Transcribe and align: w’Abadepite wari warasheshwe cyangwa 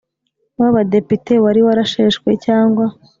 w’Abadepite 0.59 1.33
wari 1.43 1.61
warasheshwe 1.67 2.29
cyangwa 2.45 2.85